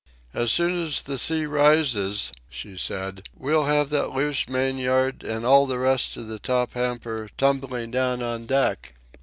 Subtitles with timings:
[0.33, 5.45] "As soon as the sea rises," she said, "we'll have that loose main yard and
[5.45, 8.95] all the rest of the top hamper tumbling down on deck."